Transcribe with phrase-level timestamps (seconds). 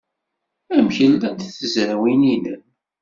[0.75, 2.63] Amek llant tezrawin-nnem?